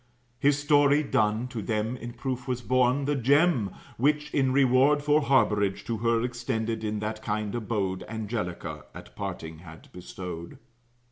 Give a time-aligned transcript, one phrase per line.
[0.39, 5.21] His story done, to them in proof was borne The gem, which, in reward for
[5.21, 10.57] harborage, To her extended in that kind abode, Angelica, at parting, had bestowed.